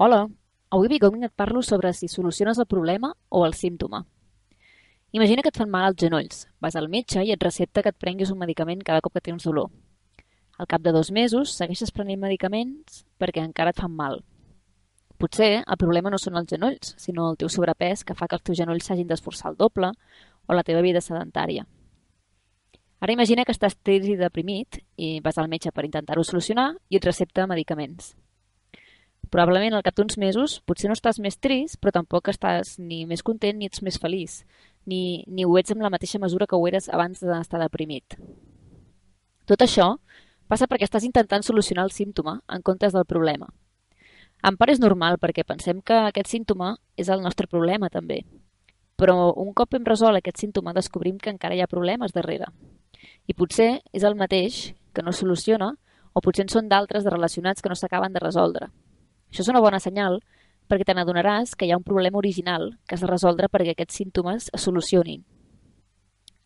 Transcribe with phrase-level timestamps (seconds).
[0.00, 0.28] Hola,
[0.70, 4.06] avui Becoming et parlo sobre si soluciones el problema o el símptoma.
[5.10, 6.44] Imagina que et fan mal els genolls.
[6.62, 9.42] Vas al metge i et recepta que et prenguis un medicament cada cop que tens
[9.42, 9.72] dolor.
[10.56, 14.20] Al cap de dos mesos segueixes prenent medicaments perquè encara et fan mal.
[15.18, 18.46] Potser el problema no són els genolls, sinó el teu sobrepès que fa que els
[18.46, 19.90] teus genolls s'hagin d'esforçar el doble
[20.46, 21.66] o la teva vida sedentària.
[23.02, 27.02] Ara imagina que estàs trist i deprimit i vas al metge per intentar-ho solucionar i
[27.02, 28.14] et recepta medicaments.
[29.28, 33.22] Probablement al cap d'uns mesos potser no estàs més trist, però tampoc estàs ni més
[33.22, 34.40] content ni ets més feliç,
[34.88, 38.16] ni, ni ho ets amb la mateixa mesura que ho eres abans d'estar deprimit.
[39.48, 39.94] Tot això
[40.48, 43.50] passa perquè estàs intentant solucionar el símptoma en comptes del problema.
[44.48, 48.22] En part és normal perquè pensem que aquest símptoma és el nostre problema també.
[48.98, 52.48] Però un cop hem resolt aquest símptoma descobrim que encara hi ha problemes darrere.
[53.26, 55.74] I potser és el mateix que no soluciona
[56.14, 58.70] o potser en són d'altres de relacionats que no s'acaben de resoldre.
[59.30, 60.20] Això és una bona senyal
[60.68, 64.00] perquè te n'adonaràs que hi ha un problema original que has de resoldre perquè aquests
[64.02, 65.24] símptomes es solucionin.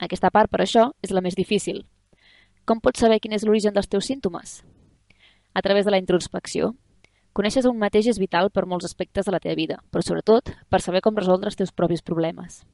[0.00, 1.84] Aquesta part, per això, és la més difícil.
[2.64, 4.60] Com pots saber quin és l'origen dels teus símptomes?
[5.52, 6.74] A través de la introspecció.
[7.32, 10.80] Coneixes un mateix és vital per molts aspectes de la teva vida, però sobretot per
[10.80, 12.64] saber com resoldre els teus propis problemes.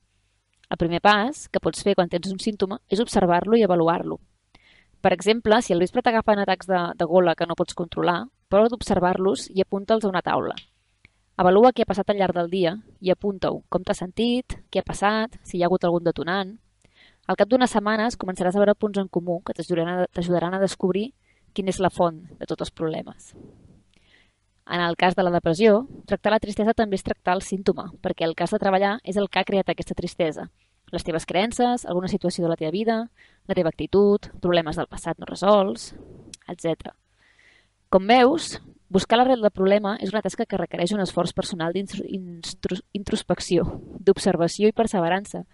[0.71, 4.19] El primer pas que pots fer quan tens un símptoma és observar-lo i avaluar-lo.
[5.07, 8.71] Per exemple, si al vespre t'agafen atacs de, de gola que no pots controlar, Prova
[8.71, 10.55] d'observar-los i apunta'ls a una taula.
[11.43, 13.65] Avalua què ha passat al llarg del dia i apunta-ho.
[13.69, 16.53] Com t'has sentit, què ha passat, si hi ha hagut algun detonant.
[17.27, 21.09] Al cap d'unes setmanes començaràs a veure punts en comú que t'ajudaran a descobrir
[21.53, 23.33] quina és la font de tots els problemes.
[24.71, 28.27] En el cas de la depressió, tractar la tristesa també és tractar el símptoma, perquè
[28.31, 30.47] el cas de treballar és el que ha creat aquesta tristesa.
[30.97, 33.11] Les teves creences, alguna situació de la teva vida,
[33.45, 35.91] la teva actitud, problemes del passat no resolts,
[36.49, 36.95] etc.
[37.93, 43.67] Com veus, buscar l'arrel del problema és una tasca que requereix un esforç personal d'introspecció,
[44.01, 45.45] d'observació i perseverança,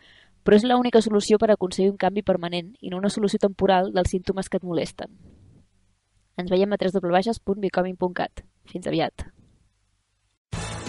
[0.47, 4.15] però és l'única solució per aconseguir un canvi permanent i no una solució temporal dels
[4.15, 5.11] símptomes que et molesten.
[6.39, 8.47] Ens veiem a www.becoming.cat.
[8.71, 9.32] Fins aviat.